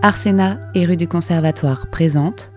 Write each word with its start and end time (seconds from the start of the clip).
Arsena 0.00 0.60
et 0.74 0.86
rue 0.86 0.96
du 0.96 1.08
Conservatoire 1.08 1.90
présente 1.90 2.52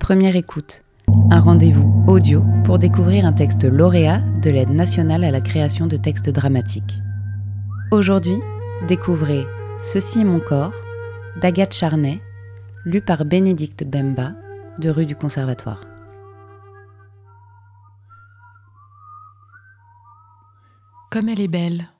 Première 0.00 0.34
écoute, 0.34 0.82
un 1.30 1.38
rendez-vous 1.38 2.04
audio 2.08 2.42
pour 2.64 2.80
découvrir 2.80 3.24
un 3.24 3.32
texte 3.32 3.62
lauréat 3.62 4.18
de 4.42 4.50
l'aide 4.50 4.70
nationale 4.70 5.22
à 5.22 5.30
la 5.30 5.40
création 5.40 5.86
de 5.86 5.96
textes 5.96 6.28
dramatiques. 6.28 6.98
Aujourd'hui, 7.92 8.34
découvrez 8.88 9.46
Ceci 9.80 10.22
est 10.22 10.24
mon 10.24 10.40
corps 10.40 10.74
d'Agathe 11.40 11.72
Charnay, 11.72 12.20
lu 12.84 13.00
par 13.00 13.24
Bénédicte 13.24 13.84
Bemba 13.84 14.32
de 14.80 14.90
rue 14.90 15.06
du 15.06 15.14
Conservatoire. 15.14 15.84
Comme 21.12 21.28
elle 21.28 21.40
est 21.40 21.46
belle, 21.46 21.92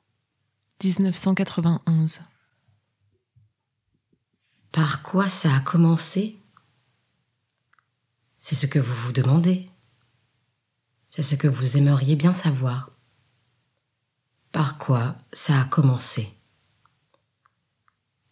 1991. 0.82 2.18
Par 4.72 5.02
quoi 5.02 5.28
ça 5.28 5.54
a 5.54 5.60
commencé? 5.60 6.38
C'est 8.38 8.54
ce 8.54 8.64
que 8.64 8.78
vous 8.78 8.94
vous 8.94 9.12
demandez. 9.12 9.68
C'est 11.10 11.22
ce 11.22 11.34
que 11.34 11.46
vous 11.46 11.76
aimeriez 11.76 12.16
bien 12.16 12.32
savoir. 12.32 12.90
Par 14.50 14.78
quoi 14.78 15.14
ça 15.30 15.60
a 15.60 15.64
commencé? 15.66 16.32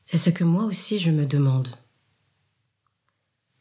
C'est 0.07 0.17
ce 0.17 0.31
que 0.31 0.43
moi 0.43 0.65
aussi 0.65 0.99
je 0.99 1.11
me 1.11 1.27
demande. 1.27 1.69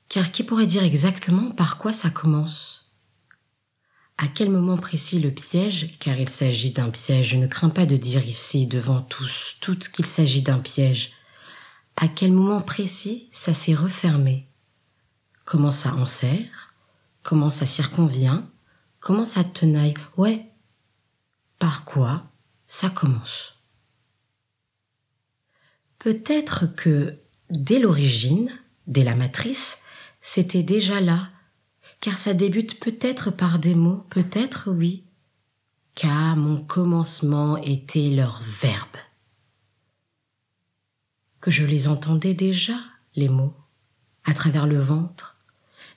Car 0.08 0.32
qui 0.32 0.46
pourrait 0.46 0.66
dire 0.66 0.84
exactement 0.84 1.52
par 1.52 1.78
quoi 1.78 1.92
ça 1.92 2.10
commence? 2.10 2.94
À 4.18 4.28
quel 4.30 4.50
moment 4.50 4.78
précis 4.78 5.20
le 5.20 5.32
piège, 5.32 5.98
car 6.00 6.18
il 6.18 6.30
s'agit 6.30 6.72
d'un 6.72 6.90
piège, 6.90 7.28
je 7.28 7.36
ne 7.36 7.48
crains 7.48 7.70
pas 7.70 7.86
de 7.86 7.98
dire 7.98 8.26
ici 8.26 8.68
devant 8.68 9.02
tous, 9.02 9.58
tout 9.60 9.78
qu'il 9.78 10.06
s'agit 10.06 10.42
d'un 10.42 10.60
piège, 10.60 11.12
à 12.02 12.08
quel 12.08 12.32
moment 12.32 12.62
précis 12.62 13.28
ça 13.30 13.54
s'est 13.54 13.76
refermé, 13.76 14.48
comment 15.44 15.70
ça 15.70 15.94
en 15.96 16.06
sert, 16.06 16.74
comment 17.24 17.50
ça 17.50 17.66
circonvient, 17.66 18.50
comment 19.02 19.26
ça 19.26 19.44
tenaille, 19.44 19.96
ouais, 20.16 20.50
par 21.60 21.84
quoi 21.84 22.24
ça 22.66 22.90
commence? 22.90 23.56
Peut-être 25.98 26.74
que 26.74 27.18
dès 27.50 27.80
l'origine, 27.80 28.50
dès 28.88 29.04
la 29.04 29.16
matrice, 29.16 29.80
c'était 30.22 30.64
déjà 30.64 31.02
là, 31.02 31.28
car 32.00 32.18
ça 32.18 32.34
débute 32.34 32.80
peut-être 32.80 33.30
par 33.30 33.60
des 33.60 33.76
mots, 33.76 34.06
peut-être 34.10 34.72
oui, 34.72 35.04
car 35.96 36.38
mon 36.38 36.64
commencement 36.64 37.58
était 37.58 38.10
leur 38.10 38.42
verbe 38.42 38.96
que 41.42 41.52
je 41.52 41.66
les 41.66 41.88
entendais 41.88 42.34
déjà, 42.34 42.78
les 43.16 43.30
mots, 43.30 43.54
à 44.26 44.34
travers 44.34 44.68
le 44.68 44.80
ventre, 44.80 45.36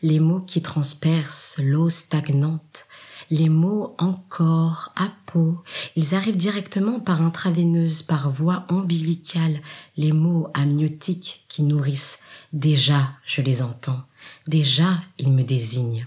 les 0.03 0.21
mots 0.21 0.41
qui 0.41 0.63
transpercent 0.63 1.57
l'eau 1.59 1.89
stagnante, 1.89 2.87
les 3.31 3.49
mots 3.49 3.95
encore 3.99 4.93
à 4.97 5.11
peau, 5.27 5.63
ils 5.97 6.15
arrivent 6.15 6.37
directement 6.37 7.01
par 7.01 7.23
intraveineuse, 7.23 8.03
par 8.03 8.31
voie 8.31 8.67
ombilicale, 8.69 9.61
les 9.97 10.13
mots 10.13 10.49
amniotiques 10.55 11.45
qui 11.49 11.63
nourrissent. 11.63 12.19
Déjà, 12.53 13.13
je 13.25 13.41
les 13.41 13.63
entends. 13.63 14.03
Déjà, 14.47 15.03
ils 15.19 15.33
me 15.33 15.45
désignent. 15.45 16.07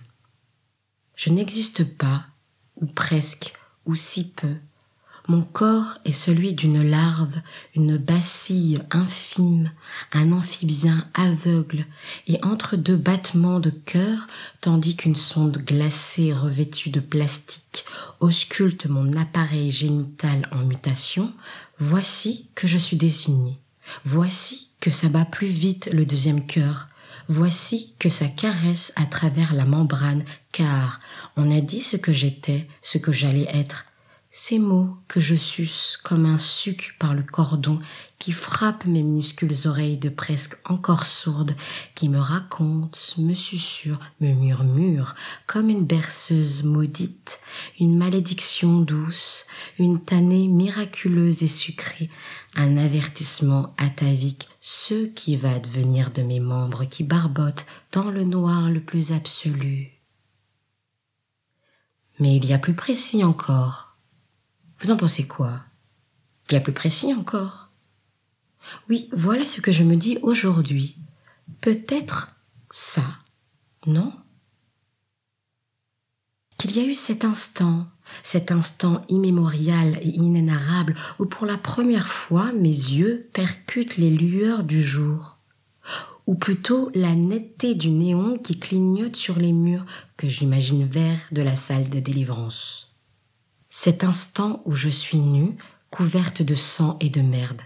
Je 1.16 1.30
n'existe 1.30 1.84
pas, 1.84 2.26
ou 2.76 2.86
presque, 2.86 3.54
ou 3.86 3.96
si 3.96 4.30
peu, 4.30 4.56
mon 5.28 5.42
corps 5.42 5.98
est 6.06 6.12
celui 6.12 6.54
d'une 6.54 6.88
larve, 6.88 7.36
une 7.74 7.98
bacille 7.98 8.80
infime, 8.92 9.72
un 10.12 10.32
amphibien 10.32 11.08
aveugle, 11.14 11.86
et 12.28 12.40
entre 12.44 12.76
deux 12.76 12.96
battements 12.96 13.60
de 13.60 13.72
cœur, 13.72 14.28
tandis 14.62 14.96
qu'une 14.96 15.16
sonde 15.16 15.58
glacée 15.58 16.34
revêtue 16.34 16.90
de 16.90 17.00
plastique 17.00 17.86
ausculte 18.20 18.86
mon 18.86 19.18
appareil 19.18 19.72
génital 19.72 20.44
en 20.52 20.60
mutation, 20.60 21.34
voici 21.78 22.50
que 22.56 22.68
je 22.68 22.78
suis 22.78 22.98
désigné. 22.98 23.54
Voici 24.04 24.70
que 24.80 24.92
ça 24.92 25.10
bat 25.10 25.26
plus 25.26 25.48
vite 25.48 25.90
le 25.92 26.06
deuxième 26.06 26.46
cœur. 26.46 26.90
Voici 27.28 27.96
que 27.98 28.10
ça 28.10 28.28
caresse 28.28 28.94
à 28.96 29.06
travers 29.06 29.54
la 29.56 29.66
membrane, 29.66 30.24
car 30.52 31.00
on 31.36 31.50
a 31.50 31.60
dit 31.60 31.82
ce 31.82 31.98
que 31.98 32.14
j'étais, 32.14 32.68
ce 32.84 33.00
que 33.00 33.12
j'allais 33.12 33.48
être, 33.52 33.86
ces 34.38 34.60
mots 34.60 34.98
que 35.08 35.22
je 35.22 35.34
suce 35.34 35.96
comme 35.96 36.26
un 36.26 36.38
suc 36.38 36.98
par 37.00 37.14
le 37.14 37.24
cordon 37.24 37.80
qui 38.20 38.34
frappe 38.34 38.84
mes 38.84 39.02
minuscules 39.02 39.66
oreilles 39.66 39.98
de 39.98 40.10
presque 40.10 40.58
encore 40.66 41.06
sourdes, 41.06 41.56
qui 41.96 42.10
me 42.10 42.20
racontent, 42.20 43.00
me 43.18 43.34
susurrent, 43.34 44.02
me 44.20 44.34
murmurent, 44.34 45.16
comme 45.48 45.70
une 45.70 45.86
berceuse 45.86 46.64
maudite, 46.64 47.40
une 47.80 47.98
malédiction 47.98 48.82
douce, 48.82 49.46
une 49.80 50.04
tannée 50.04 50.50
miraculeuse 50.50 51.42
et 51.42 51.48
sucrée, 51.48 52.10
un 52.56 52.76
avertissement 52.76 53.74
atavique, 53.78 54.50
ce 54.60 55.06
qui 55.06 55.38
va 55.38 55.60
devenir 55.60 56.12
de 56.12 56.24
mes 56.24 56.42
membres 56.42 56.84
qui 56.84 57.06
barbotent 57.06 57.66
dans 57.94 58.12
le 58.12 58.26
noir 58.26 58.70
le 58.70 58.82
plus 58.82 59.14
absolu. 59.14 59.94
Mais 62.20 62.36
il 62.36 62.46
y 62.46 62.52
a 62.52 62.60
plus 62.60 62.76
précis 62.76 63.24
encore 63.24 63.95
vous 64.86 64.92
en 64.92 64.98
pensez 64.98 65.26
quoi? 65.26 65.62
Bien 66.48 66.60
plus 66.60 66.72
précis 66.72 67.12
encore. 67.16 67.72
Oui, 68.88 69.10
voilà 69.12 69.44
ce 69.44 69.62
que 69.62 69.72
je 69.72 69.82
me 69.82 69.96
dis 69.96 70.20
aujourd'hui. 70.22 70.96
Peut-être 71.60 72.36
ça, 72.70 73.02
non? 73.88 74.14
Qu'il 76.60 76.78
y 76.78 76.80
a 76.82 76.86
eu 76.86 76.94
cet 76.94 77.26
instant, 77.26 77.88
cet 78.22 78.52
instant 78.52 79.02
immémorial 79.10 79.98
et 80.04 80.10
inénarrable 80.10 80.94
où 81.18 81.26
pour 81.26 81.48
la 81.48 81.58
première 81.58 82.08
fois 82.08 82.52
mes 82.52 82.70
yeux 82.70 83.28
percutent 83.34 83.98
les 83.98 84.12
lueurs 84.12 84.64
du 84.64 84.84
jour, 84.84 85.40
ou 86.28 86.36
plutôt 86.36 86.92
la 86.94 87.16
netteté 87.16 87.74
du 87.74 87.90
néon 87.90 88.38
qui 88.38 88.60
clignote 88.60 89.16
sur 89.16 89.40
les 89.40 89.52
murs 89.52 89.86
que 90.16 90.28
j'imagine 90.28 90.86
verts 90.86 91.28
de 91.32 91.42
la 91.42 91.56
salle 91.56 91.90
de 91.90 92.00
délivrance 92.00 92.95
cet 93.78 94.06
instant 94.06 94.62
où 94.64 94.74
je 94.74 94.88
suis 94.88 95.20
nue, 95.20 95.58
couverte 95.90 96.42
de 96.42 96.56
sang 96.56 96.96
et 97.02 97.10
de 97.10 97.20
merde, 97.20 97.62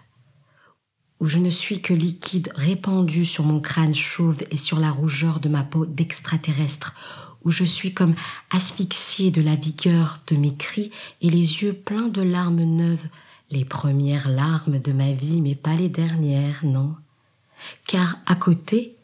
où 1.20 1.28
je 1.28 1.38
ne 1.38 1.52
suis 1.52 1.84
que 1.84 1.94
liquide 1.94 2.52
répandu 2.56 3.26
sur 3.26 3.44
mon 3.44 3.60
crâne 3.60 3.94
chauve 3.94 4.42
et 4.50 4.58
sur 4.58 4.80
la 4.80 4.90
rougeur 4.90 5.40
de 5.40 5.50
ma 5.50 5.64
peau 5.64 5.86
d'extraterrestre, 5.86 6.96
où 7.44 7.52
je 7.52 7.64
suis 7.64 7.94
comme 7.94 8.16
asphyxiée 8.50 9.30
de 9.30 9.44
la 9.44 9.56
vigueur 9.56 10.20
de 10.26 10.36
mes 10.36 10.56
cris 10.56 10.90
et 11.22 11.30
les 11.30 11.62
yeux 11.62 11.74
pleins 11.74 12.10
de 12.10 12.24
larmes 12.24 12.64
neuves, 12.64 13.08
les 13.52 13.64
premières 13.64 14.30
larmes 14.30 14.80
de 14.80 14.92
ma 14.92 15.14
vie, 15.14 15.42
mais 15.42 15.54
pas 15.54 15.76
les 15.76 15.90
dernières, 15.90 16.66
non. 16.66 16.96
Car 17.86 18.18
à 18.26 18.34
côté, 18.34 18.98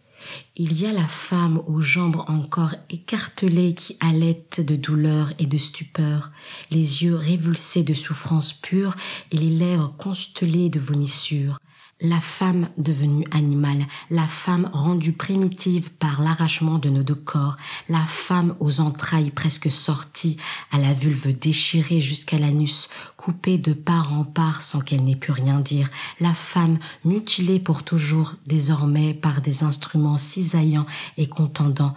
il 0.55 0.79
y 0.79 0.85
a 0.85 0.93
la 0.93 1.05
femme 1.05 1.61
aux 1.67 1.81
jambes 1.81 2.23
encore 2.27 2.75
écartelées 2.89 3.73
qui 3.73 3.97
halète 3.99 4.61
de 4.65 4.75
douleur 4.75 5.31
et 5.39 5.45
de 5.45 5.57
stupeur, 5.57 6.31
les 6.71 7.03
yeux 7.03 7.15
révulsés 7.15 7.83
de 7.83 7.93
souffrance 7.93 8.53
pure 8.53 8.95
et 9.31 9.37
les 9.37 9.49
lèvres 9.49 9.93
constelées 9.97 10.69
de 10.69 10.79
vomissures, 10.79 11.59
la 12.01 12.19
femme 12.19 12.67
devenue 12.77 13.25
animale, 13.31 13.85
la 14.09 14.27
femme 14.27 14.69
rendue 14.73 15.13
primitive 15.13 15.91
par 15.91 16.21
l'arrachement 16.21 16.77
de 16.77 16.89
nos 16.89 17.03
deux 17.03 17.15
corps, 17.15 17.55
la 17.87 18.01
femme 18.01 18.55
aux 18.59 18.81
entrailles 18.81 19.31
presque 19.31 19.71
sorties, 19.71 20.37
à 20.71 20.77
la 20.77 20.93
vulve 20.93 21.37
déchirée 21.37 22.01
jusqu'à 22.01 22.37
l'anus, 22.37 22.89
coupée 23.15 23.57
de 23.57 23.71
part 23.71 24.13
en 24.13 24.25
part 24.25 24.61
sans 24.61 24.81
qu'elle 24.81 25.05
n'ait 25.05 25.15
pu 25.15 25.31
rien 25.31 25.61
dire, 25.61 25.89
la 26.19 26.33
femme 26.33 26.77
mutilée 27.05 27.59
pour 27.59 27.83
toujours 27.83 28.33
désormais 28.45 29.13
par 29.13 29.41
des 29.41 29.63
instruments 29.63 30.17
cisaillants 30.17 30.85
et 31.17 31.27
contendants, 31.27 31.95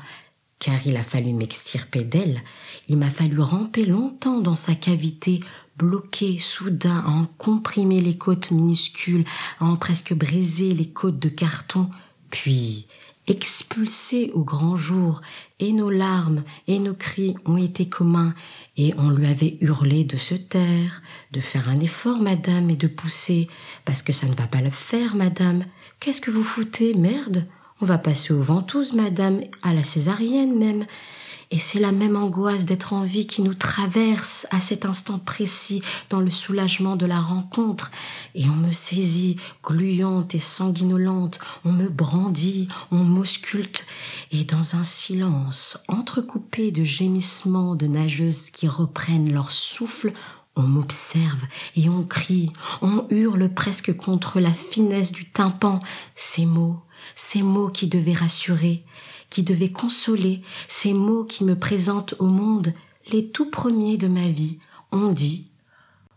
car 0.58 0.86
il 0.86 0.96
a 0.96 1.02
fallu 1.02 1.32
m'extirper 1.32 2.04
d'elle, 2.04 2.42
il 2.88 2.96
m'a 2.96 3.10
fallu 3.10 3.40
ramper 3.40 3.84
longtemps 3.84 4.40
dans 4.40 4.56
sa 4.56 4.74
cavité 4.74 5.40
bloqué 5.76 6.38
soudain, 6.38 7.04
à 7.06 7.08
en 7.08 7.26
comprimer 7.26 8.00
les 8.00 8.18
côtes 8.18 8.50
minuscules, 8.50 9.24
à 9.60 9.66
en 9.66 9.76
presque 9.76 10.12
briser 10.12 10.72
les 10.74 10.88
côtes 10.88 11.20
de 11.20 11.28
carton, 11.28 11.88
puis 12.30 12.86
expulsé 13.28 14.30
au 14.34 14.42
grand 14.42 14.76
jour, 14.76 15.20
et 15.60 15.72
nos 15.72 15.90
larmes 15.90 16.44
et 16.66 16.78
nos 16.78 16.94
cris 16.94 17.36
ont 17.44 17.58
été 17.58 17.88
communs, 17.88 18.34
et 18.76 18.94
on 18.96 19.10
lui 19.10 19.26
avait 19.26 19.58
hurlé 19.60 20.04
de 20.04 20.16
se 20.16 20.34
taire, 20.34 21.02
de 21.32 21.40
faire 21.40 21.68
un 21.68 21.78
effort, 21.78 22.20
madame, 22.20 22.70
et 22.70 22.76
de 22.76 22.88
pousser, 22.88 23.48
parce 23.84 24.02
que 24.02 24.12
ça 24.12 24.26
ne 24.26 24.34
va 24.34 24.46
pas 24.46 24.62
le 24.62 24.70
faire, 24.70 25.14
madame. 25.14 25.64
Qu'est-ce 26.00 26.20
que 26.20 26.30
vous 26.30 26.44
foutez, 26.44 26.94
merde? 26.94 27.46
On 27.80 27.86
va 27.86 27.98
passer 27.98 28.32
aux 28.32 28.42
ventouses, 28.42 28.92
madame, 28.92 29.40
à 29.62 29.72
la 29.72 29.84
césarienne 29.84 30.58
même. 30.58 30.84
Et 31.50 31.58
c'est 31.58 31.78
la 31.78 31.92
même 31.92 32.16
angoisse 32.16 32.66
d'être 32.66 32.92
en 32.92 33.04
vie 33.04 33.26
qui 33.26 33.40
nous 33.40 33.54
traverse 33.54 34.46
à 34.50 34.60
cet 34.60 34.84
instant 34.84 35.18
précis 35.18 35.80
dans 36.10 36.20
le 36.20 36.28
soulagement 36.28 36.96
de 36.96 37.06
la 37.06 37.20
rencontre. 37.20 37.90
Et 38.34 38.48
on 38.50 38.56
me 38.56 38.72
saisit, 38.72 39.38
gluante 39.62 40.34
et 40.34 40.40
sanguinolente, 40.40 41.38
on 41.64 41.72
me 41.72 41.88
brandit, 41.88 42.68
on 42.90 43.02
m'ausculte, 43.02 43.86
et 44.30 44.44
dans 44.44 44.74
un 44.74 44.84
silence 44.84 45.78
entrecoupé 45.88 46.70
de 46.70 46.84
gémissements 46.84 47.76
de 47.76 47.86
nageuses 47.86 48.50
qui 48.50 48.68
reprennent 48.68 49.32
leur 49.32 49.50
souffle, 49.50 50.12
on 50.58 50.66
m'observe 50.66 51.46
et 51.76 51.88
on 51.88 52.02
crie, 52.02 52.52
on 52.82 53.06
hurle 53.10 53.48
presque 53.48 53.96
contre 53.96 54.40
la 54.40 54.50
finesse 54.50 55.12
du 55.12 55.30
tympan, 55.30 55.80
ces 56.16 56.46
mots, 56.46 56.82
ces 57.14 57.42
mots 57.42 57.68
qui 57.68 57.86
devaient 57.86 58.12
rassurer, 58.12 58.84
qui 59.30 59.44
devaient 59.44 59.72
consoler, 59.72 60.42
ces 60.66 60.92
mots 60.92 61.24
qui 61.24 61.44
me 61.44 61.56
présentent 61.56 62.14
au 62.18 62.26
monde 62.26 62.74
les 63.10 63.30
tout 63.30 63.50
premiers 63.50 63.96
de 63.96 64.08
ma 64.08 64.28
vie. 64.28 64.58
On 64.90 65.12
dit 65.12 65.50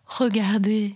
Regardez, 0.08 0.96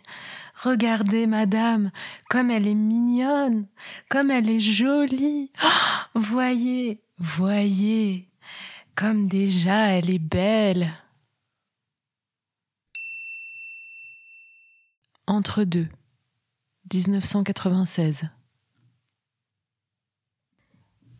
regardez, 0.61 1.27
madame, 1.27 1.91
comme 2.29 2.49
elle 2.49 2.67
est 2.67 2.73
mignonne, 2.73 3.67
comme 4.09 4.31
elle 4.31 4.49
est 4.49 4.59
jolie. 4.59 5.51
Oh, 5.63 6.19
voyez, 6.19 6.99
voyez, 7.19 8.27
comme 8.95 9.27
déjà 9.27 9.89
elle 9.89 10.09
est 10.09 10.19
belle. 10.19 10.91
Entre 15.27 15.63
deux, 15.63 15.87
1996. 16.93 18.29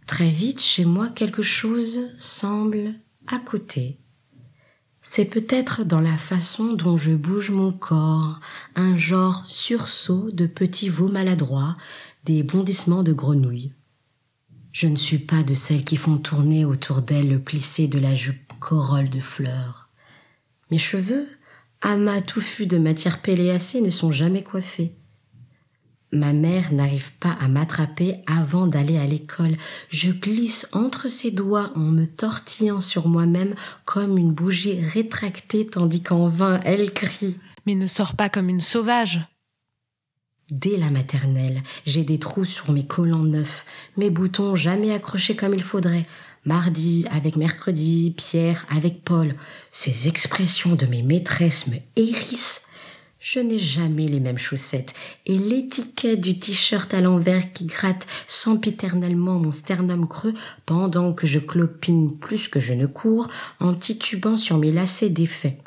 Très 0.06 0.30
vite, 0.30 0.62
chez 0.62 0.86
moi, 0.86 1.10
quelque 1.10 1.42
chose 1.42 2.16
semble 2.16 2.94
à 3.26 3.40
côté. 3.40 4.00
C'est 5.02 5.26
peut-être 5.26 5.84
dans 5.84 6.02
la 6.02 6.18
façon 6.18 6.74
dont 6.74 6.98
je 6.98 7.14
bouge 7.14 7.50
mon 7.50 7.72
corps, 7.72 8.40
un 8.76 8.96
genre 8.96 9.44
sursaut 9.48 10.30
de 10.30 10.46
petits 10.46 10.90
veaux 10.90 11.10
maladroits, 11.10 11.76
des 12.26 12.44
bondissements 12.44 13.04
de 13.04 13.14
grenouilles. 13.14 13.74
Je 14.72 14.86
ne 14.86 14.98
suis 14.98 15.18
pas 15.20 15.42
de 15.42 15.56
celles 15.56 15.84
qui 15.84 15.98
font 15.98 16.20
tourner 16.20 16.64
autour 16.64 17.02
d'elles 17.02 17.30
le 17.30 17.40
plissé 17.40 17.88
de 17.88 17.98
la 17.98 18.14
jupe 18.14 18.54
corolle 18.60 19.10
de 19.10 19.20
fleurs. 19.20 19.90
Mes 20.70 20.78
cheveux, 20.78 21.28
amas 21.82 22.22
touffus 22.22 22.68
de 22.68 22.78
matière 22.78 23.22
péléacée, 23.22 23.82
ne 23.82 23.90
sont 23.90 24.12
jamais 24.12 24.44
coiffés. 24.44 24.94
Ma 26.12 26.32
mère 26.32 26.72
n'arrive 26.72 27.12
pas 27.20 27.36
à 27.42 27.48
m'attraper 27.48 28.22
avant 28.26 28.68
d'aller 28.68 28.98
à 28.98 29.06
l'école. 29.06 29.58
Je 29.90 30.12
glisse 30.12 30.66
entre 30.72 31.10
ses 31.10 31.32
doigts 31.32 31.72
en 31.76 31.82
me 31.82 32.06
tortillant 32.06 32.80
sur 32.80 33.10
moi-même 33.10 33.54
comme 33.84 34.18
une 34.18 34.32
bougie 34.32 34.80
rétractée 34.80 35.68
tandis 35.68 36.02
qu'en 36.02 36.28
vain 36.28 36.62
elle 36.64 36.94
crie. 36.94 37.38
Mais 37.66 37.76
ne 37.76 37.88
sors 37.88 38.16
pas 38.16 38.30
comme 38.30 38.48
une 38.48 38.62
sauvage. 38.62 39.20
Dès 40.52 40.78
la 40.78 40.92
maternelle, 40.92 41.64
j'ai 41.86 42.04
des 42.04 42.20
trous 42.20 42.46
sur 42.46 42.72
mes 42.72 42.86
collants 42.86 43.24
neufs, 43.24 43.66
mes 43.98 44.12
boutons 44.12 44.56
jamais 44.56 44.94
accrochés 44.94 45.36
comme 45.36 45.56
il 45.56 45.64
faudrait. 45.64 46.06
Mardi 46.46 47.06
avec 47.10 47.38
mercredi, 47.38 48.14
Pierre 48.16 48.68
avec 48.70 49.04
Paul. 49.04 49.34
Ces 49.72 50.08
expressions 50.08 50.76
de 50.76 50.86
mes 50.86 51.02
maîtresses 51.02 51.66
me 51.68 51.78
hérissent. 51.96 52.62
Je 53.20 53.40
n'ai 53.40 53.58
jamais 53.58 54.08
les 54.08 54.20
mêmes 54.20 54.38
chaussettes, 54.38 54.94
et 55.26 55.36
l'étiquette 55.36 56.22
du 56.22 56.38
t-shirt 56.38 56.94
à 56.94 57.02
l'envers 57.02 57.52
qui 57.54 57.66
gratte 57.66 58.06
sempiternellement 58.28 59.40
mon 59.40 59.52
sternum 59.52 60.08
creux 60.08 60.36
pendant 60.68 61.12
que 61.12 61.26
je 61.26 61.40
clopine 61.40 62.20
plus 62.20 62.48
que 62.48 62.60
je 62.60 62.74
ne 62.74 62.86
cours 62.86 63.28
en 63.60 63.74
titubant 63.74 64.38
sur 64.38 64.60
mes 64.60 64.72
lacets 64.72 65.10
défaits. 65.10 65.58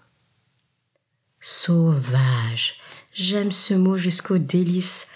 Sauvage. 1.40 2.74
J'aime 3.12 3.50
ce 3.50 3.74
mot 3.74 3.96
jusqu'au 3.96 4.38
délice. 4.38 5.08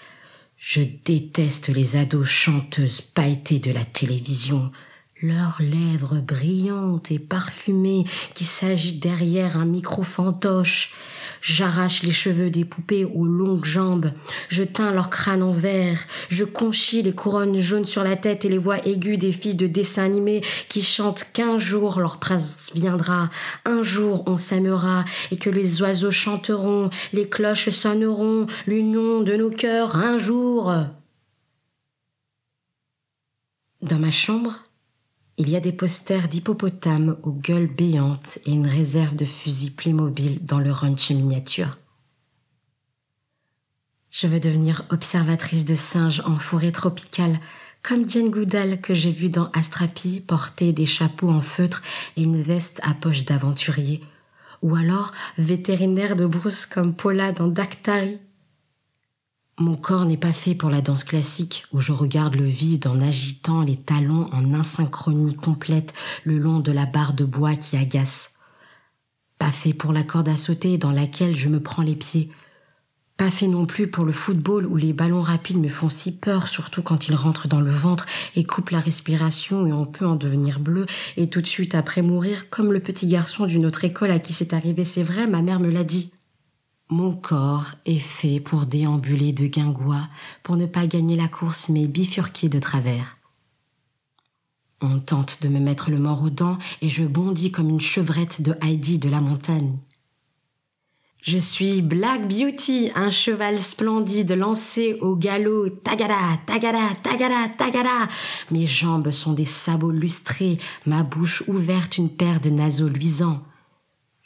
Je 0.57 0.81
déteste 1.05 1.69
les 1.69 1.95
ados 1.95 2.27
chanteuses 2.27 2.99
pailletées 2.99 3.59
de 3.59 3.71
la 3.71 3.85
télévision 3.85 4.69
leurs 5.23 5.61
lèvres 5.61 6.19
brillantes 6.19 7.09
et 7.09 7.17
parfumées 7.17 8.03
qui 8.33 8.43
s'agitent 8.43 9.01
derrière 9.01 9.57
un 9.57 9.65
micro 9.65 10.03
fantoche. 10.03 10.91
J'arrache 11.41 12.03
les 12.03 12.11
cheveux 12.11 12.49
des 12.49 12.65
poupées 12.65 13.05
aux 13.05 13.25
longues 13.25 13.65
jambes, 13.65 14.11
je 14.49 14.63
teins 14.63 14.91
leur 14.91 15.09
crâne 15.09 15.41
en 15.41 15.51
verre, 15.51 15.97
je 16.29 16.43
conchis 16.43 17.01
les 17.01 17.13
couronnes 17.13 17.57
jaunes 17.57 17.85
sur 17.85 18.03
la 18.03 18.17
tête 18.17 18.43
et 18.45 18.49
les 18.49 18.57
voix 18.57 18.85
aiguës 18.85 19.17
des 19.17 19.31
filles 19.31 19.55
de 19.55 19.67
dessins 19.67 20.03
animés 20.03 20.41
qui 20.67 20.83
chantent 20.83 21.25
qu'un 21.33 21.57
jour 21.57 21.99
leur 21.99 22.19
prince 22.19 22.71
viendra, 22.75 23.29
un 23.65 23.81
jour 23.81 24.23
on 24.27 24.37
s'aimera 24.37 25.05
et 25.31 25.37
que 25.37 25.49
les 25.49 25.81
oiseaux 25.81 26.11
chanteront, 26.11 26.89
les 27.13 27.29
cloches 27.29 27.69
sonneront, 27.69 28.47
l'union 28.67 29.21
de 29.21 29.35
nos 29.35 29.49
cœurs 29.49 29.95
un 29.95 30.17
jour. 30.17 30.73
Dans 33.81 33.99
ma 33.99 34.11
chambre, 34.11 34.63
il 35.37 35.49
y 35.49 35.55
a 35.55 35.59
des 35.59 35.71
posters 35.71 36.27
d'hippopotames 36.27 37.17
aux 37.23 37.31
gueules 37.31 37.67
béantes 37.67 38.37
et 38.45 38.51
une 38.51 38.67
réserve 38.67 39.15
de 39.15 39.25
fusils 39.25 39.73
Playmobil 39.73 40.45
dans 40.45 40.59
le 40.59 40.71
ranch 40.71 41.09
miniature. 41.09 41.77
Je 44.11 44.27
veux 44.27 44.39
devenir 44.39 44.85
observatrice 44.91 45.65
de 45.65 45.73
singes 45.73 46.21
en 46.25 46.37
forêt 46.37 46.71
tropicale, 46.71 47.39
comme 47.81 48.05
Diane 48.05 48.29
Goudal 48.29 48.79
que 48.79 48.93
j'ai 48.93 49.11
vue 49.11 49.31
dans 49.31 49.49
Astrapi 49.53 50.21
porter 50.21 50.71
des 50.71 50.85
chapeaux 50.85 51.29
en 51.29 51.41
feutre 51.41 51.81
et 52.15 52.23
une 52.23 52.39
veste 52.39 52.79
à 52.83 52.93
poche 52.93 53.25
d'aventurier, 53.25 54.01
ou 54.61 54.75
alors 54.75 55.11
vétérinaire 55.39 56.15
de 56.15 56.27
brousse 56.27 56.67
comme 56.67 56.93
Paula 56.93 57.31
dans 57.31 57.47
Dactari. 57.47 58.21
Mon 59.59 59.75
corps 59.75 60.05
n'est 60.05 60.17
pas 60.17 60.33
fait 60.33 60.55
pour 60.55 60.71
la 60.71 60.81
danse 60.81 61.03
classique 61.03 61.65
où 61.71 61.79
je 61.79 61.91
regarde 61.91 62.35
le 62.35 62.45
vide 62.45 62.87
en 62.87 62.99
agitant 62.99 63.61
les 63.61 63.75
talons 63.75 64.27
en 64.33 64.51
asynchronie 64.51 65.35
complète 65.35 65.93
le 66.23 66.39
long 66.39 66.59
de 66.59 66.71
la 66.71 66.87
barre 66.87 67.13
de 67.13 67.23
bois 67.23 67.55
qui 67.55 67.77
agace. 67.77 68.31
Pas 69.37 69.51
fait 69.51 69.73
pour 69.73 69.93
la 69.93 70.01
corde 70.01 70.29
à 70.29 70.37
sauter 70.37 70.79
dans 70.79 70.91
laquelle 70.91 71.35
je 71.35 71.49
me 71.49 71.59
prends 71.61 71.83
les 71.83 71.95
pieds. 71.95 72.31
Pas 73.15 73.29
fait 73.29 73.47
non 73.47 73.67
plus 73.67 73.87
pour 73.87 74.05
le 74.05 74.11
football 74.11 74.65
où 74.65 74.75
les 74.75 74.91
ballons 74.91 75.21
rapides 75.21 75.59
me 75.59 75.67
font 75.67 75.89
si 75.89 76.17
peur, 76.17 76.47
surtout 76.47 76.81
quand 76.81 77.07
ils 77.07 77.15
rentrent 77.15 77.47
dans 77.47 77.61
le 77.61 77.71
ventre 77.71 78.07
et 78.35 78.45
coupent 78.45 78.71
la 78.71 78.79
respiration 78.79 79.67
et 79.67 79.73
on 79.73 79.85
peut 79.85 80.07
en 80.07 80.15
devenir 80.15 80.59
bleu 80.59 80.87
et 81.15 81.29
tout 81.29 81.41
de 81.41 81.47
suite 81.47 81.75
après 81.75 82.01
mourir 82.01 82.49
comme 82.49 82.73
le 82.73 82.79
petit 82.79 83.05
garçon 83.05 83.45
d'une 83.45 83.67
autre 83.67 83.85
école 83.85 84.09
à 84.09 84.17
qui 84.17 84.33
c'est 84.33 84.53
arrivé, 84.53 84.83
c'est 84.83 85.03
vrai, 85.03 85.27
ma 85.27 85.43
mère 85.43 85.59
me 85.59 85.69
l'a 85.69 85.83
dit. 85.83 86.11
Mon 86.89 87.15
corps 87.15 87.71
est 87.85 87.97
fait 87.97 88.39
pour 88.39 88.65
déambuler 88.65 89.33
de 89.33 89.47
guingois, 89.47 90.07
pour 90.43 90.57
ne 90.57 90.65
pas 90.65 90.85
gagner 90.85 91.15
la 91.15 91.27
course 91.27 91.69
mais 91.69 91.87
bifurquer 91.87 92.49
de 92.49 92.59
travers. 92.59 93.17
On 94.81 94.99
tente 94.99 95.41
de 95.41 95.47
me 95.47 95.59
mettre 95.59 95.89
le 95.91 95.97
mort 95.97 96.23
aux 96.23 96.29
dents 96.29 96.57
et 96.81 96.89
je 96.89 97.05
bondis 97.05 97.51
comme 97.51 97.69
une 97.69 97.79
chevrette 97.79 98.41
de 98.41 98.53
Heidi 98.61 98.99
de 98.99 99.09
la 99.09 99.21
montagne. 99.21 99.77
Je 101.21 101.37
suis 101.37 101.81
Black 101.81 102.27
Beauty, 102.27 102.91
un 102.95 103.09
cheval 103.09 103.61
splendide 103.61 104.33
lancé 104.33 104.97
au 104.99 105.15
galop. 105.15 105.69
Tagada, 105.69 106.17
tagada, 106.45 106.89
tagada, 107.01 107.47
tagada. 107.57 108.09
Mes 108.51 108.67
jambes 108.67 109.09
sont 109.09 109.31
des 109.31 109.45
sabots 109.45 109.91
lustrés, 109.91 110.57
ma 110.85 111.03
bouche 111.03 111.43
ouverte 111.47 111.97
une 111.97 112.09
paire 112.09 112.41
de 112.41 112.49
naseaux 112.49 112.89
luisants. 112.89 113.41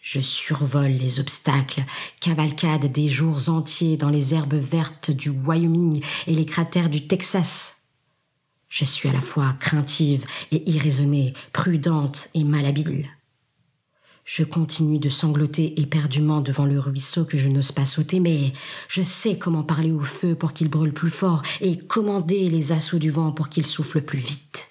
Je 0.10 0.22
survole 0.22 0.92
les 0.92 1.20
obstacles, 1.20 1.84
cavalcade 2.22 2.86
des 2.86 3.10
jours 3.10 3.50
entiers 3.50 3.98
dans 3.98 4.10
les 4.10 4.34
herbes 4.34 4.54
vertes 4.54 5.12
du 5.12 5.30
Wyoming 5.30 6.02
et 6.28 6.34
les 6.34 6.46
cratères 6.46 6.90
du 6.90 7.08
Texas. 7.08 7.76
Je 8.70 8.86
suis 8.86 9.10
à 9.10 9.12
la 9.12 9.20
fois 9.20 9.54
craintive 9.60 10.26
et 10.54 10.64
irraisonnée, 10.72 11.34
prudente 11.52 12.30
et 12.36 12.46
malhabile. 12.46 13.10
Je 14.24 14.44
continue 14.44 15.00
de 15.00 15.10
sangloter 15.10 15.78
éperdument 15.82 16.40
devant 16.40 16.66
le 16.66 16.80
ruisseau 16.80 17.26
que 17.26 17.38
je 17.38 17.50
n'ose 17.50 17.74
pas 17.74 17.86
sauter, 17.86 18.22
mais 18.22 18.54
je 18.88 19.02
sais 19.02 19.38
comment 19.38 19.64
parler 19.64 19.92
au 19.92 20.00
feu 20.00 20.36
pour 20.36 20.54
qu'il 20.54 20.70
brûle 20.70 20.94
plus 20.94 21.12
fort 21.12 21.42
et 21.60 21.78
commander 21.78 22.48
les 22.48 22.72
assauts 22.72 22.98
du 22.98 23.12
vent 23.12 23.34
pour 23.34 23.50
qu'il 23.50 23.66
souffle 23.66 24.02
plus 24.02 24.20
vite. 24.20 24.70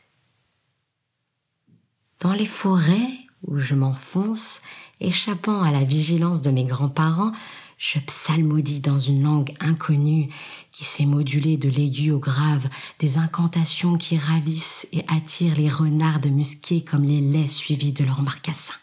Dans 2.20 2.32
les 2.32 2.46
forêts 2.46 3.26
où 3.46 3.58
je 3.58 3.74
m'enfonce, 3.74 4.60
Échappant 5.00 5.62
à 5.62 5.70
la 5.70 5.84
vigilance 5.84 6.40
de 6.40 6.50
mes 6.50 6.64
grands-parents, 6.64 7.32
je 7.78 7.98
psalmodie 7.98 8.80
dans 8.80 8.98
une 8.98 9.22
langue 9.22 9.54
inconnue 9.60 10.32
qui 10.72 10.84
s'est 10.84 11.04
modulée 11.04 11.58
de 11.58 11.68
l'aigu 11.68 12.10
au 12.10 12.18
grave, 12.18 12.68
des 12.98 13.18
incantations 13.18 13.98
qui 13.98 14.16
ravissent 14.16 14.86
et 14.92 15.04
attirent 15.08 15.56
les 15.56 15.68
renards 15.68 16.20
de 16.20 16.30
musqués 16.30 16.82
comme 16.82 17.04
les 17.04 17.20
laits 17.20 17.50
suivis 17.50 17.92
de 17.92 18.04
leurs 18.04 18.22
marcassins. 18.22 18.74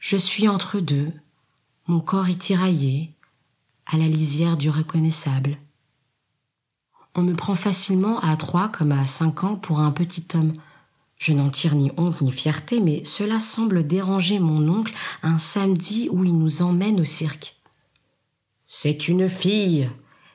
Je 0.00 0.16
suis 0.16 0.48
entre 0.48 0.80
deux, 0.80 1.12
mon 1.86 2.00
corps 2.00 2.28
est 2.28 2.40
tiraillé, 2.40 3.12
à 3.86 3.96
la 3.96 4.08
lisière 4.08 4.56
du 4.56 4.68
reconnaissable. 4.68 5.56
On 7.14 7.22
me 7.22 7.34
prend 7.34 7.54
facilement 7.54 8.18
à 8.20 8.36
trois 8.36 8.68
comme 8.68 8.92
à 8.92 9.04
cinq 9.04 9.44
ans 9.44 9.56
pour 9.56 9.78
un 9.78 9.92
petit 9.92 10.26
homme, 10.34 10.52
Je 11.16 11.32
n'en 11.32 11.50
tire 11.50 11.74
ni 11.74 11.90
honte 11.96 12.20
ni 12.20 12.30
fierté, 12.30 12.80
mais 12.80 13.02
cela 13.04 13.40
semble 13.40 13.86
déranger 13.86 14.38
mon 14.38 14.68
oncle 14.68 14.94
un 15.22 15.38
samedi 15.38 16.08
où 16.10 16.24
il 16.24 16.38
nous 16.38 16.62
emmène 16.62 17.00
au 17.00 17.04
cirque. 17.04 17.56
C'est 18.66 19.08
une 19.08 19.28
fille, 19.28 19.88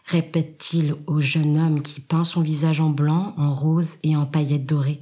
répète-t-il 0.06 0.96
au 1.06 1.22
jeune 1.22 1.58
homme 1.58 1.82
qui 1.82 2.02
peint 2.02 2.24
son 2.24 2.42
visage 2.42 2.80
en 2.80 2.90
blanc, 2.90 3.34
en 3.38 3.54
rose 3.54 3.96
et 4.04 4.16
en 4.16 4.26
paillettes 4.26 4.66
dorées. 4.66 5.00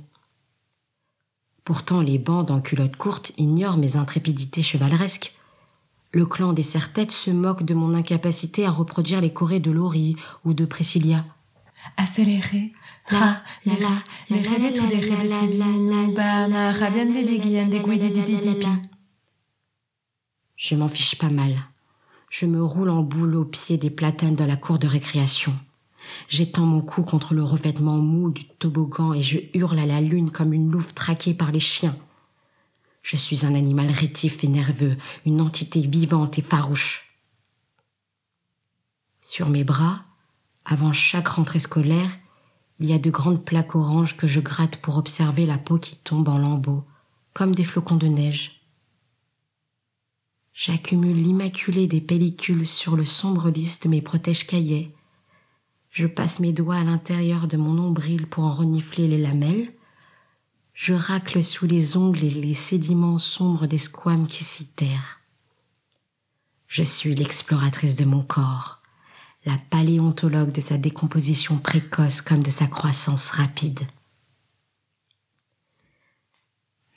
Pourtant, 1.63 2.01
les 2.01 2.17
bandes 2.17 2.51
en 2.51 2.62
culottes 2.62 2.95
courtes 2.95 3.31
ignorent 3.38 3.77
mes 3.77 3.95
intrépidités 3.95 4.63
chevaleresques. 4.63 5.36
Le 6.12 6.25
clan 6.25 6.53
des 6.53 6.63
serre-têtes 6.63 7.12
se 7.12 7.29
moque 7.29 7.63
de 7.63 7.75
mon 7.75 7.93
incapacité 7.93 8.65
à 8.65 8.71
reproduire 8.71 9.21
les 9.21 9.31
chorés 9.31 9.59
de 9.59 9.69
Laurie 9.69 10.15
ou 10.43 10.55
de 10.55 10.65
Priscilla. 10.65 11.24
Accéléré. 11.98 12.74
La, 13.12 13.43
la, 13.65 13.74
la, 13.79 14.03
les 14.29 14.41
rêves 14.41 14.74
tous 14.74 14.88
des 14.88 14.98
rêves. 14.98 15.31
Je 20.55 20.75
m'en 20.75 20.88
fiche 20.88 21.15
pas 21.15 21.29
mal. 21.29 21.55
Je 22.29 22.45
me 22.45 22.63
roule 22.63 22.89
en 22.89 23.01
boule 23.01 23.36
au 23.36 23.45
pied 23.45 23.77
des 23.77 23.89
platanes 23.89 24.36
dans 24.36 24.45
la 24.45 24.57
cour 24.57 24.77
de 24.77 24.88
récréation. 24.88 25.57
J'étends 26.27 26.65
mon 26.65 26.81
cou 26.81 27.03
contre 27.03 27.33
le 27.33 27.43
revêtement 27.43 27.98
mou 27.98 28.29
du 28.29 28.45
toboggan 28.45 29.13
et 29.13 29.21
je 29.21 29.39
hurle 29.53 29.79
à 29.79 29.86
la 29.86 30.01
lune 30.01 30.31
comme 30.31 30.53
une 30.53 30.71
louve 30.71 30.93
traquée 30.93 31.33
par 31.33 31.51
les 31.51 31.59
chiens. 31.59 31.98
Je 33.01 33.15
suis 33.15 33.45
un 33.45 33.55
animal 33.55 33.89
rétif 33.89 34.43
et 34.43 34.48
nerveux, 34.48 34.95
une 35.25 35.41
entité 35.41 35.81
vivante 35.81 36.38
et 36.38 36.41
farouche. 36.41 37.15
Sur 39.19 39.50
mes 39.50 39.63
bras, 39.63 40.03
avant 40.70 40.94
chaque 40.94 41.28
rentrée 41.30 41.58
scolaire, 41.58 42.12
il 42.80 42.86
y 42.86 42.94
a 42.94 43.00
de 43.00 43.10
grandes 43.10 43.44
plaques 43.44 43.76
oranges 43.76 44.16
que 44.16 44.28
je 44.28 44.40
gratte 44.40 44.78
pour 44.78 44.98
observer 44.98 45.48
la 45.48 45.58
peau 45.58 45.80
qui 45.80 45.96
tombe 45.96 46.30
en 46.30 46.38
lambeaux, 46.38 46.86
comme 47.34 47.56
des 47.56 47.64
flocons 47.64 47.96
de 47.96 48.06
neige. 48.06 48.62
J'accumule 50.54 51.16
l'immaculé 51.16 51.88
des 51.88 52.02
pellicules 52.02 52.68
sur 52.68 52.96
le 52.96 53.04
sombre 53.04 53.50
lys 53.50 53.80
de 53.80 53.90
mes 53.90 54.02
protèges 54.02 54.46
cahiers. 54.46 54.94
Je 55.90 56.06
passe 56.06 56.40
mes 56.40 56.54
doigts 56.54 56.76
à 56.76 56.84
l'intérieur 56.84 57.48
de 57.48 57.58
mon 57.58 57.74
nombril 57.74 58.28
pour 58.28 58.44
en 58.44 58.52
renifler 58.52 59.08
les 59.08 59.18
lamelles. 59.18 59.74
Je 60.74 60.94
racle 60.94 61.44
sous 61.44 61.66
les 61.66 61.98
ongles 61.98 62.20
les 62.20 62.54
sédiments 62.54 63.18
sombres 63.18 63.66
des 63.66 63.80
squames 63.80 64.28
qui 64.28 64.44
s'y 64.44 64.68
terrent. 64.68 65.20
Je 66.68 66.84
suis 66.84 67.16
l'exploratrice 67.16 67.96
de 67.96 68.06
mon 68.06 68.22
corps, 68.22 68.78
la 69.46 69.58
paléontologue 69.69 70.51
de 70.51 70.62
sa 70.62 70.77
décomposition 70.77 71.58
précoce 71.58 72.22
comme 72.22 72.43
de 72.43 72.50
sa 72.50 72.67
croissance 72.67 73.29
rapide. 73.29 73.79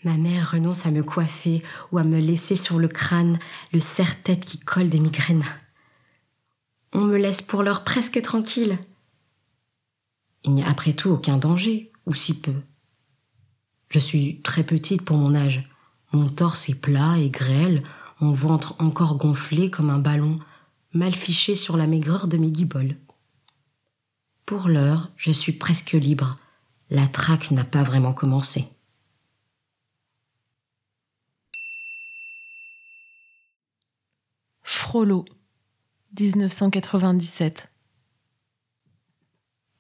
Ma 0.05 0.17
mère 0.17 0.51
renonce 0.51 0.85
à 0.85 0.91
me 0.91 1.05
coiffer 1.05 1.63
ou 1.93 1.99
à 1.99 2.05
me 2.05 2.19
laisser 2.19 2.57
sur 2.57 2.79
le 2.79 2.89
crâne 2.89 3.39
le 3.73 3.79
serre-tête 3.79 4.45
qui 4.45 4.59
colle 4.59 4.91
des 4.91 4.99
migraines. 4.99 5.45
On 6.93 7.03
me 7.03 7.17
laisse 7.17 7.41
pour 7.41 7.63
l'heure 7.63 7.85
presque 7.85 8.21
tranquille. 8.21 8.79
Il 10.43 10.51
n'y 10.51 10.65
a 10.65 10.69
après 10.69 10.93
tout 10.93 11.11
aucun 11.11 11.39
danger, 11.39 11.93
ou 12.07 12.15
si 12.15 12.35
peu. 12.35 12.55
Je 13.91 14.01
suis 14.01 14.41
très 14.43 14.65
petite 14.65 15.03
pour 15.03 15.17
mon 15.17 15.37
âge. 15.37 15.69
Mon 16.13 16.29
torse 16.29 16.69
est 16.69 16.75
plat 16.75 17.17
et 17.19 17.31
grêle, 17.31 17.85
mon 18.21 18.33
ventre 18.33 18.75
encore 18.81 19.17
gonflé 19.17 19.71
comme 19.71 19.89
un 19.89 20.01
ballon, 20.01 20.35
mal 20.93 21.15
fiché 21.15 21.57
sur 21.57 21.77
la 21.77 21.87
maigreur 21.87 22.29
de 22.29 22.37
mes 22.37 22.51
guiboles. 22.51 22.97
Pour 24.47 24.69
l'heure, 24.69 25.11
je 25.17 25.31
suis 25.31 25.53
presque 25.53 25.93
libre. 25.93 26.39
La 26.91 27.07
traque 27.07 27.51
n'a 27.51 27.65
pas 27.65 27.83
vraiment 27.83 28.13
commencé. 28.13 28.67
Frollo, 34.63 35.25
1997. 36.19 37.71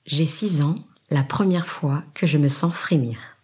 J'ai 0.06 0.26
six 0.26 0.62
ans, 0.62 0.76
la 1.10 1.22
première 1.22 1.66
fois 1.66 2.02
que 2.14 2.26
je 2.26 2.38
me 2.38 2.48
sens 2.48 2.74
frémir. 2.74 3.36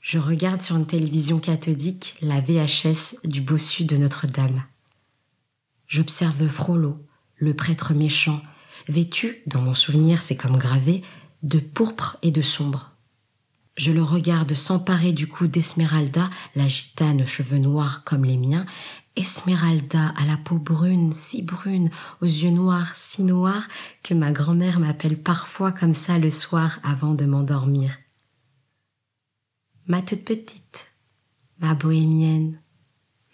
Je 0.00 0.18
regarde 0.18 0.62
sur 0.62 0.76
une 0.76 0.86
télévision 0.86 1.38
cathodique 1.38 2.16
la 2.22 2.40
VHS 2.40 3.16
du 3.24 3.40
bossu 3.40 3.84
de 3.84 3.96
Notre-Dame. 3.96 4.64
J'observe 5.92 6.48
Frollo, 6.48 7.06
le 7.36 7.52
prêtre 7.52 7.92
méchant, 7.92 8.40
vêtu, 8.88 9.42
dans 9.46 9.60
mon 9.60 9.74
souvenir 9.74 10.22
c'est 10.22 10.38
comme 10.38 10.56
gravé, 10.56 11.02
de 11.42 11.58
pourpre 11.58 12.16
et 12.22 12.30
de 12.30 12.40
sombre. 12.40 12.92
Je 13.76 13.92
le 13.92 14.02
regarde 14.02 14.54
s'emparer 14.54 15.12
du 15.12 15.28
cou 15.28 15.48
d'Esmeralda, 15.48 16.30
la 16.54 16.66
gitane 16.66 17.20
aux 17.20 17.26
cheveux 17.26 17.58
noirs 17.58 18.04
comme 18.04 18.24
les 18.24 18.38
miens, 18.38 18.64
Esmeralda 19.16 20.14
à 20.16 20.24
la 20.24 20.38
peau 20.38 20.56
brune, 20.56 21.12
si 21.12 21.42
brune, 21.42 21.90
aux 22.22 22.26
yeux 22.26 22.52
noirs, 22.52 22.94
si 22.96 23.22
noirs, 23.22 23.68
que 24.02 24.14
ma 24.14 24.32
grand-mère 24.32 24.80
m'appelle 24.80 25.22
parfois 25.22 25.72
comme 25.72 25.92
ça 25.92 26.16
le 26.16 26.30
soir 26.30 26.80
avant 26.84 27.12
de 27.12 27.26
m'endormir. 27.26 27.98
Ma 29.86 30.00
toute 30.00 30.24
petite, 30.24 30.86
ma 31.58 31.74
bohémienne, 31.74 32.62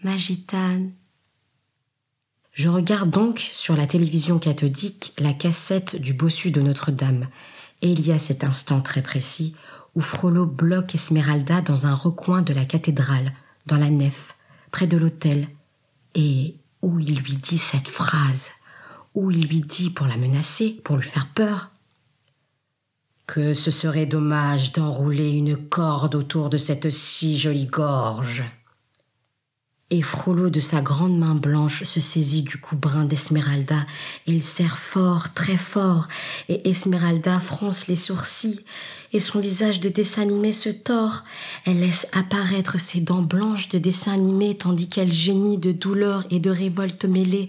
ma 0.03 0.17
gitane. 0.17 0.95
Je 2.59 2.69
regarde 2.69 3.11
donc 3.11 3.38
sur 3.38 3.77
la 3.77 3.87
télévision 3.87 4.41
cathodique 4.41 5.12
la 5.17 5.33
cassette 5.33 5.95
du 5.95 6.12
bossu 6.12 6.50
de 6.50 6.61
Notre-Dame, 6.61 7.29
et 7.83 7.93
il 7.93 8.05
y 8.05 8.11
a 8.11 8.19
cet 8.19 8.43
instant 8.43 8.81
très 8.81 9.00
précis 9.00 9.55
où 9.95 10.00
Frollo 10.00 10.45
bloque 10.45 10.97
Esmeralda 10.97 11.61
dans 11.61 11.87
un 11.87 11.95
recoin 11.95 12.43
de 12.43 12.53
la 12.53 12.65
cathédrale, 12.65 13.33
dans 13.67 13.77
la 13.77 13.91
nef, 13.91 14.37
près 14.73 14.88
de 14.88 14.97
l'autel, 14.97 15.47
et 16.17 16.57
où 16.83 16.99
il 16.99 17.21
lui 17.21 17.37
dit 17.37 17.59
cette 17.59 17.87
phrase, 17.87 18.50
où 19.15 19.31
il 19.31 19.47
lui 19.47 19.61
dit 19.61 19.91
pour 19.91 20.09
la 20.09 20.17
menacer, 20.17 20.81
pour 20.83 20.97
lui 20.97 21.07
faire 21.07 21.29
peur, 21.33 21.71
que 23.29 23.55
ce 23.55 23.71
serait 23.71 24.07
dommage 24.07 24.73
d'enrouler 24.73 25.31
une 25.31 25.57
corde 25.57 26.17
autour 26.17 26.50
de 26.50 26.57
cette 26.57 26.91
si 26.91 27.38
jolie 27.38 27.67
gorge. 27.67 28.43
Et 29.90 30.02
Frollo 30.02 30.50
de 30.50 30.61
sa 30.61 30.83
grande 30.83 31.18
main 31.18 31.35
blanche 31.35 31.83
se 31.85 31.99
saisit 31.99 32.42
du 32.42 32.59
cou 32.59 32.76
brun 32.76 33.07
d'Esmeralda 33.07 33.87
il 34.26 34.45
serre 34.45 34.76
fort, 34.76 35.33
très 35.33 35.57
fort, 35.57 36.09
et 36.50 36.68
Esmeralda 36.68 37.40
fronce 37.40 37.87
les 37.87 37.97
sourcils, 37.97 38.61
et 39.14 39.21
son 39.21 39.40
visage 39.40 39.80
de 39.80 39.88
dessin 39.88 40.21
animé 40.21 40.52
se 40.52 40.68
tord. 40.68 41.25
Elle 41.64 41.80
laisse 41.80 42.07
apparaître 42.12 42.78
ses 42.78 43.00
dents 43.00 43.23
blanches 43.23 43.71
de 43.71 43.78
dessin 43.78 44.12
animé 44.12 44.54
tandis 44.54 44.90
qu'elle 44.90 45.12
gémit 45.12 45.57
de 45.57 45.73
douleur 45.73 46.26
et 46.30 46.38
de 46.38 46.50
révolte 46.50 47.07
mêlée. 47.07 47.49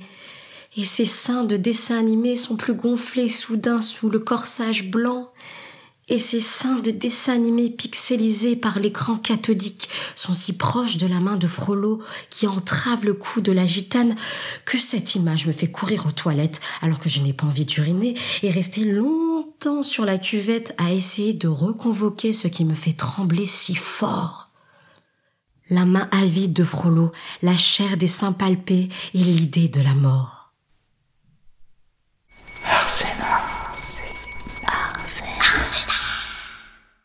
Et 0.77 0.85
ses 0.85 1.03
seins 1.03 1.43
de 1.43 1.57
dessin 1.57 1.99
animé 1.99 2.35
sont 2.35 2.55
plus 2.55 2.73
gonflés 2.73 3.27
soudain 3.27 3.81
sous 3.81 4.09
le 4.09 4.19
corsage 4.19 4.89
blanc 4.89 5.29
et 6.09 6.19
ses 6.19 6.39
seins 6.39 6.79
de 6.79 6.91
dessin 6.91 7.33
animé 7.33 7.69
pixelisés 7.69 8.55
par 8.55 8.79
l'écran 8.79 9.17
cathodique 9.17 9.89
sont 10.15 10.33
si 10.33 10.53
proches 10.53 10.97
de 10.97 11.07
la 11.07 11.19
main 11.19 11.37
de 11.37 11.47
Frollo 11.47 12.01
qui 12.29 12.47
entrave 12.47 13.05
le 13.05 13.13
cou 13.13 13.41
de 13.41 13.51
la 13.51 13.65
gitane 13.65 14.15
que 14.65 14.79
cette 14.79 15.15
image 15.15 15.45
me 15.45 15.51
fait 15.51 15.71
courir 15.71 16.05
aux 16.07 16.11
toilettes 16.11 16.59
alors 16.81 16.99
que 16.99 17.09
je 17.09 17.19
n'ai 17.19 17.33
pas 17.33 17.45
envie 17.45 17.65
d'uriner 17.65 18.15
et 18.43 18.49
rester 18.49 18.83
longtemps 18.83 19.83
sur 19.83 20.05
la 20.05 20.17
cuvette 20.17 20.73
à 20.77 20.91
essayer 20.91 21.33
de 21.33 21.47
reconvoquer 21.47 22.33
ce 22.33 22.47
qui 22.47 22.65
me 22.65 22.73
fait 22.73 22.93
trembler 22.93 23.45
si 23.45 23.75
fort. 23.75 24.49
La 25.69 25.85
main 25.85 26.09
avide 26.11 26.53
de 26.53 26.63
Frollo, 26.63 27.11
la 27.43 27.55
chair 27.55 27.95
des 27.95 28.07
seins 28.07 28.31
palpés 28.31 28.89
et 29.13 29.17
l'idée 29.19 29.67
de 29.67 29.81
la 29.81 29.93
mort. 29.93 30.39